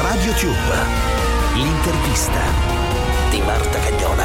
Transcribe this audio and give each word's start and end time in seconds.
Radio 0.00 0.32
Tube, 0.32 0.76
l'intervista 1.54 2.40
di 3.28 3.40
Marta 3.42 3.78
Cagnola. 3.80 4.24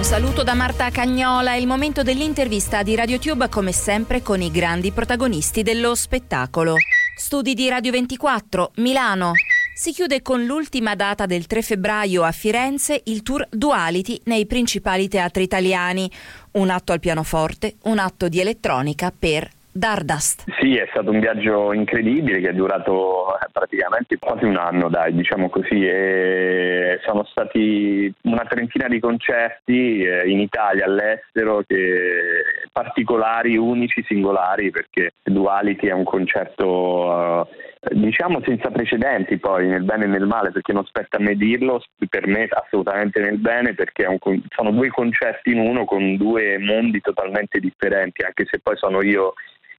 Saluto 0.00 0.42
da 0.42 0.54
Marta 0.54 0.88
Cagnola, 0.88 1.52
è 1.52 1.56
il 1.56 1.66
momento 1.66 2.02
dell'intervista 2.02 2.82
di 2.82 2.94
RadioTube 2.94 3.50
come 3.50 3.72
sempre 3.72 4.22
con 4.22 4.40
i 4.40 4.50
grandi 4.50 4.92
protagonisti 4.92 5.62
dello 5.62 5.94
spettacolo. 5.94 6.76
Studi 7.18 7.52
di 7.52 7.68
Radio 7.68 7.90
24, 7.92 8.70
Milano. 8.76 9.32
Si 9.78 9.92
chiude 9.92 10.22
con 10.22 10.46
l'ultima 10.46 10.94
data 10.94 11.26
del 11.26 11.46
3 11.46 11.60
febbraio 11.60 12.22
a 12.22 12.32
Firenze 12.32 13.02
il 13.04 13.22
tour 13.22 13.46
Duality 13.50 14.22
nei 14.24 14.46
principali 14.46 15.06
teatri 15.06 15.42
italiani. 15.42 16.10
Un 16.52 16.70
atto 16.70 16.92
al 16.92 16.98
pianoforte, 16.98 17.74
un 17.82 17.98
atto 17.98 18.28
di 18.28 18.40
elettronica 18.40 19.12
per 19.16 19.50
Dardust. 19.70 20.44
Sì, 20.58 20.76
è 20.76 20.88
stato 20.88 21.10
un 21.10 21.20
viaggio 21.20 21.74
incredibile 21.74 22.40
che 22.40 22.48
è 22.48 22.54
durato 22.54 23.36
eh, 23.36 23.48
praticamente 23.52 24.16
quasi 24.18 24.46
un 24.46 24.56
anno, 24.56 24.88
dai, 24.88 25.14
diciamo 25.14 25.50
così, 25.50 25.86
e 25.86 26.98
sono 27.04 27.26
stati 27.26 28.10
una 28.22 28.46
trentina 28.48 28.88
di 28.88 28.98
concerti 28.98 30.00
eh, 30.00 30.26
in 30.26 30.40
Italia, 30.40 30.86
all'estero, 30.86 31.62
che 31.66 32.65
particolari, 32.76 33.56
unici, 33.56 34.04
singolari, 34.06 34.70
perché 34.70 35.14
Duality 35.22 35.86
è 35.86 35.92
un 35.92 36.04
concerto 36.04 37.46
eh, 37.80 37.94
diciamo 37.94 38.42
senza 38.44 38.68
precedenti 38.70 39.38
poi 39.38 39.66
nel 39.66 39.82
bene 39.82 40.04
e 40.04 40.08
nel 40.08 40.26
male 40.26 40.50
perché 40.50 40.74
non 40.74 40.84
spetta 40.84 41.16
a 41.16 41.20
me 41.20 41.36
dirlo 41.36 41.82
per 42.10 42.26
me 42.26 42.46
assolutamente 42.50 43.18
nel 43.20 43.38
bene 43.38 43.72
perché 43.72 44.04
un, 44.04 44.18
sono 44.54 44.72
due 44.72 44.88
concerti 44.88 45.52
in 45.52 45.60
uno 45.60 45.86
con 45.86 46.16
due 46.16 46.58
mondi 46.58 47.00
totalmente 47.00 47.60
differenti 47.60 48.22
anche 48.22 48.44
se 48.50 48.58
poi 48.58 48.76
sono 48.76 49.02
io 49.02 49.32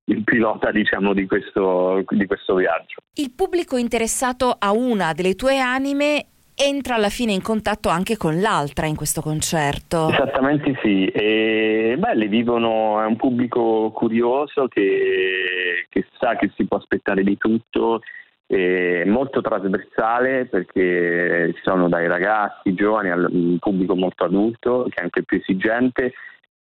il 0.05 0.23
pilota 0.23 0.72
diciamo 0.72 1.13
di 1.13 1.27
questo, 1.27 2.03
di 2.09 2.25
questo 2.25 2.55
viaggio. 2.55 3.02
Il 3.16 3.31
pubblico 3.35 3.77
interessato 3.77 4.55
a 4.57 4.72
una 4.72 5.13
delle 5.13 5.35
tue 5.35 5.59
anime 5.59 6.25
entra 6.58 6.95
alla 6.95 7.09
fine 7.09 7.33
in 7.33 7.41
contatto 7.44 7.89
anche 7.89 8.17
con 8.17 8.41
l'altra 8.41 8.88
in 8.88 8.95
questo 8.95 9.22
concerto. 9.22 10.09
Esattamente 10.09 10.77
sì, 10.81 11.05
e 11.05 11.95
beh, 11.97 12.16
le 12.16 12.27
vivono, 12.27 13.00
è 13.00 13.05
un 13.05 13.16
pubblico 13.16 13.91
curioso 13.91 14.67
che, 14.67 15.85
che 15.88 16.08
sa 16.19 16.35
che 16.35 16.52
si 16.55 16.66
può 16.66 16.78
aspettare 16.78 17.23
di 17.23 17.38
tutto, 17.38 18.02
è 18.47 19.03
molto 19.05 19.41
trasversale 19.41 20.45
perché 20.45 21.52
ci 21.53 21.61
sono 21.63 21.89
dai 21.89 22.08
ragazzi 22.08 22.73
giovani 22.73 23.11
al 23.11 23.58
pubblico 23.59 23.94
molto 23.95 24.23
adulto 24.23 24.85
che 24.89 25.02
è 25.02 25.03
anche 25.03 25.23
più 25.23 25.38
esigente 25.38 26.13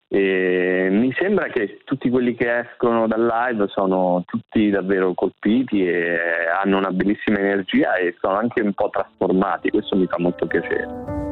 e 0.08 0.88
mi 0.90 1.12
sembra 1.18 1.48
che 1.48 1.80
tutti 1.84 2.08
quelli 2.10 2.34
che 2.34 2.60
escono 2.60 3.08
dal 3.08 3.26
live 3.26 3.66
sono 3.68 4.22
tutti 4.24 4.70
davvero 4.70 5.14
colpiti 5.14 5.84
e 5.84 6.18
hanno 6.62 6.78
una 6.78 6.90
bellissima 6.90 7.38
energia 7.38 7.96
e 7.96 8.14
sono 8.20 8.36
anche 8.36 8.60
un 8.60 8.72
po' 8.72 8.88
trasformati, 8.90 9.70
questo 9.70 9.96
mi 9.96 10.06
fa 10.06 10.16
molto 10.18 10.46
piacere. 10.46 11.25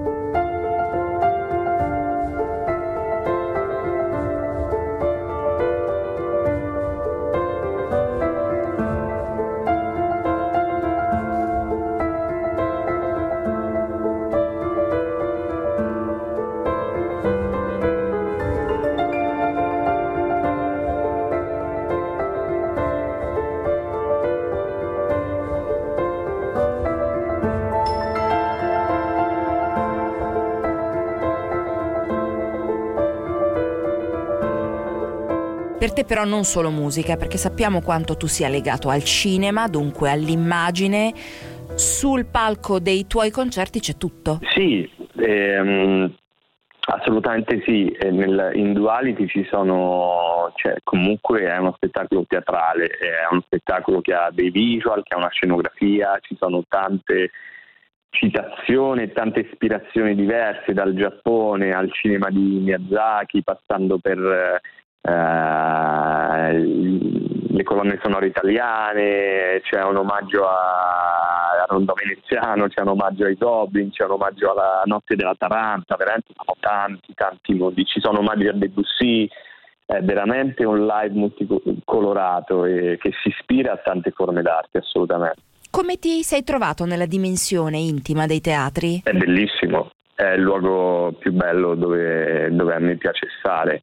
Per 35.84 35.92
te 35.92 36.06
però 36.06 36.24
non 36.24 36.44
solo 36.44 36.70
musica, 36.70 37.18
perché 37.18 37.36
sappiamo 37.36 37.82
quanto 37.82 38.16
tu 38.16 38.26
sia 38.26 38.48
legato 38.48 38.88
al 38.88 39.04
cinema, 39.04 39.68
dunque 39.68 40.10
all'immagine. 40.10 41.12
Sul 41.74 42.24
palco 42.24 42.78
dei 42.80 43.06
tuoi 43.06 43.30
concerti 43.30 43.80
c'è 43.80 43.98
tutto. 43.98 44.38
Sì, 44.54 44.90
ehm, 45.16 46.10
assolutamente 46.86 47.60
sì. 47.66 47.94
Nel, 48.00 48.52
in 48.54 48.72
Duality 48.72 49.26
ci 49.26 49.44
sono, 49.50 50.50
cioè, 50.54 50.76
comunque 50.82 51.42
è 51.42 51.58
uno 51.58 51.74
spettacolo 51.76 52.24
teatrale, 52.26 52.86
è 52.86 53.28
uno 53.30 53.42
spettacolo 53.44 54.00
che 54.00 54.14
ha 54.14 54.30
dei 54.32 54.48
visual, 54.48 55.02
che 55.02 55.14
ha 55.14 55.18
una 55.18 55.28
scenografia, 55.28 56.18
ci 56.22 56.34
sono 56.40 56.64
tante 56.66 57.30
citazioni, 58.08 59.12
tante 59.12 59.40
ispirazioni 59.40 60.14
diverse 60.14 60.72
dal 60.72 60.94
Giappone 60.94 61.72
al 61.72 61.92
cinema 61.92 62.30
di 62.30 62.60
Miyazaki, 62.62 63.42
passando 63.42 63.98
per 63.98 64.18
eh, 64.18 64.60
colonne 67.74 67.98
sonore 68.00 68.28
italiane, 68.28 69.60
c'è 69.64 69.82
un 69.82 69.96
omaggio 69.96 70.46
a, 70.46 71.62
a 71.62 71.64
Rondo 71.68 71.92
Veneziano, 71.94 72.68
c'è 72.68 72.82
un 72.82 72.88
omaggio 72.88 73.24
ai 73.24 73.34
Goblin, 73.34 73.90
c'è 73.90 74.04
un 74.04 74.12
omaggio 74.12 74.52
alla 74.52 74.82
Notte 74.84 75.16
della 75.16 75.34
Taranta, 75.36 75.96
veramente 75.96 76.32
sono 76.36 76.56
tanti, 76.60 77.12
tanti 77.14 77.54
modi, 77.54 77.84
ci 77.84 78.00
sono 78.00 78.20
omaggi 78.20 78.46
a 78.46 78.52
Debussy, 78.52 79.28
è 79.86 80.00
veramente 80.02 80.64
un 80.64 80.86
live 80.86 81.14
multicolorato 81.14 82.64
e 82.64 82.96
che 83.00 83.10
si 83.22 83.28
ispira 83.28 83.72
a 83.72 83.76
tante 83.78 84.12
forme 84.12 84.42
d'arte, 84.42 84.78
assolutamente. 84.78 85.42
Come 85.70 85.98
ti 85.98 86.22
sei 86.22 86.44
trovato 86.44 86.84
nella 86.84 87.06
dimensione 87.06 87.78
intima 87.78 88.26
dei 88.26 88.40
teatri? 88.40 89.00
È 89.02 89.12
bellissimo, 89.12 89.90
è 90.14 90.28
il 90.34 90.42
luogo 90.42 91.12
più 91.18 91.32
bello 91.32 91.74
dove, 91.74 92.48
dove 92.52 92.74
a 92.74 92.78
me 92.78 92.94
piace 92.96 93.26
stare 93.40 93.82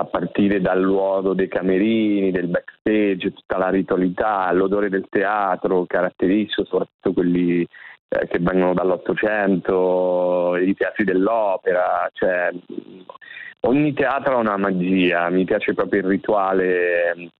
a 0.00 0.04
partire 0.04 0.60
dal 0.60 0.80
luogo 0.80 1.34
dei 1.34 1.48
camerini, 1.48 2.30
del 2.30 2.48
backstage, 2.48 3.32
tutta 3.32 3.58
la 3.58 3.68
ritualità, 3.68 4.50
l'odore 4.52 4.88
del 4.88 5.06
teatro 5.08 5.84
caratteristico, 5.86 6.64
soprattutto 6.64 7.12
quelli 7.12 7.66
eh, 8.08 8.26
che 8.26 8.38
vengono 8.40 8.74
dall'Ottocento, 8.74 10.56
i 10.56 10.74
teatri 10.74 11.04
dell'opera, 11.04 12.08
cioè 12.12 12.50
ogni 13.60 13.92
teatro 13.92 14.36
ha 14.36 14.40
una 14.40 14.56
magia, 14.56 15.28
mi 15.28 15.44
piace 15.44 15.74
proprio 15.74 16.00
il 16.00 16.06
rituale 16.06 17.30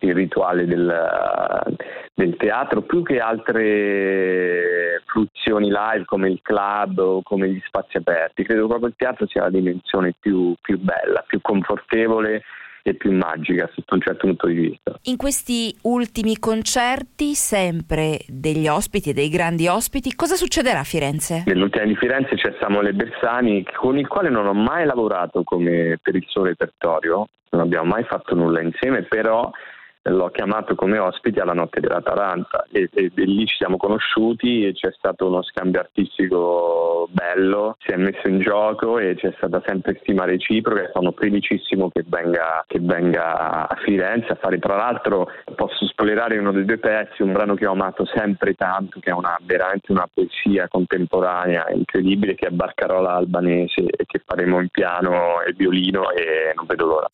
il 0.00 0.14
rituale 0.14 0.66
del, 0.66 1.76
del, 2.14 2.36
teatro 2.36 2.82
più 2.82 3.02
che 3.02 3.18
altre 3.18 5.02
fruizioni 5.06 5.68
live 5.68 6.04
come 6.04 6.30
il 6.30 6.40
club 6.42 6.98
o 6.98 7.22
come 7.22 7.48
gli 7.48 7.60
spazi 7.64 7.96
aperti. 7.96 8.44
Credo 8.44 8.66
proprio 8.66 8.88
il 8.88 8.94
teatro 8.96 9.26
sia 9.26 9.42
la 9.42 9.50
dimensione 9.50 10.14
più, 10.18 10.54
più 10.60 10.78
bella, 10.78 11.24
più 11.26 11.40
confortevole 11.40 12.42
e 12.82 12.94
più 12.94 13.12
magica 13.12 13.70
sotto 13.72 13.94
un 13.94 14.00
certo 14.00 14.26
punto 14.26 14.46
di 14.48 14.54
vista. 14.54 14.98
In 15.02 15.16
questi 15.16 15.74
ultimi 15.82 16.38
concerti, 16.38 17.34
sempre 17.34 18.18
degli 18.26 18.66
ospiti 18.66 19.10
e 19.10 19.12
dei 19.12 19.28
grandi 19.28 19.68
ospiti, 19.68 20.14
cosa 20.14 20.34
succederà 20.34 20.80
a 20.80 20.84
Firenze? 20.84 21.44
Nell'ultima 21.46 21.84
di 21.84 21.96
Firenze 21.96 22.34
c'è 22.34 22.56
Samuele 22.60 22.92
Bersani, 22.92 23.64
con 23.64 23.98
il 23.98 24.08
quale 24.08 24.28
non 24.28 24.46
ho 24.46 24.54
mai 24.54 24.84
lavorato 24.84 25.42
come 25.44 25.98
per 26.02 26.16
il 26.16 26.24
suo 26.26 26.44
repertorio, 26.44 27.28
non 27.50 27.62
abbiamo 27.62 27.86
mai 27.86 28.04
fatto 28.04 28.34
nulla 28.34 28.60
insieme, 28.60 29.02
però 29.02 29.50
l'ho 30.04 30.30
chiamato 30.30 30.74
come 30.74 30.98
ospite 30.98 31.40
alla 31.40 31.52
Notte 31.52 31.80
della 31.80 32.00
Taranta 32.00 32.66
e, 32.70 32.88
e, 32.92 33.12
e, 33.14 33.24
lì 33.24 33.46
ci 33.46 33.56
siamo 33.56 33.76
conosciuti 33.76 34.66
e 34.66 34.72
c'è 34.72 34.90
stato 34.96 35.26
uno 35.26 35.42
scambio 35.42 35.80
artistico 35.80 37.08
bello, 37.10 37.76
si 37.78 37.92
è 37.92 37.96
messo 37.96 38.26
in 38.26 38.40
gioco 38.40 38.98
e 38.98 39.14
c'è 39.14 39.32
stata 39.36 39.62
sempre 39.64 39.98
stima 40.02 40.24
reciproca 40.24 40.82
e 40.82 40.90
sono 40.92 41.12
felicissimo 41.16 41.88
che 41.90 42.04
venga, 42.06 42.64
che 42.66 42.80
venga 42.80 43.68
a 43.68 43.76
Firenze 43.84 44.32
a 44.32 44.36
fare 44.36 44.58
tra 44.58 44.76
l'altro 44.76 45.28
posso 45.54 45.86
spoilerare 45.86 46.38
uno 46.38 46.52
dei 46.52 46.64
due 46.64 46.78
pezzi, 46.78 47.22
un 47.22 47.32
brano 47.32 47.54
che 47.54 47.66
ho 47.66 47.72
amato 47.72 48.04
sempre 48.06 48.54
tanto 48.54 48.98
che 48.98 49.10
è 49.10 49.14
una, 49.14 49.36
veramente 49.42 49.92
una 49.92 50.08
poesia 50.12 50.66
contemporanea 50.68 51.70
incredibile 51.72 52.34
che 52.34 52.46
è 52.46 52.50
Barcarola 52.50 53.14
albanese 53.14 53.82
e 53.82 54.04
che 54.06 54.20
faremo 54.24 54.60
in 54.60 54.68
piano 54.68 55.42
e 55.42 55.52
violino 55.52 56.10
e 56.10 56.52
non 56.56 56.66
vedo 56.66 56.86
l'ora. 56.86 57.08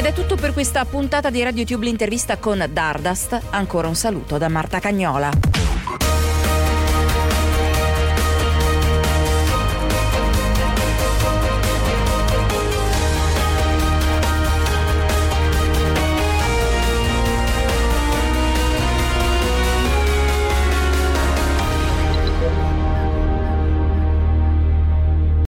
Ed 0.00 0.06
è 0.06 0.14
tutto 0.14 0.34
per 0.34 0.54
questa 0.54 0.86
puntata 0.86 1.28
di 1.28 1.42
RadioTube 1.42 1.84
l'intervista 1.84 2.38
con 2.38 2.66
Dardust. 2.72 3.38
Ancora 3.50 3.86
un 3.86 3.94
saluto 3.94 4.38
da 4.38 4.48
Marta 4.48 4.78
Cagnola. 4.78 5.59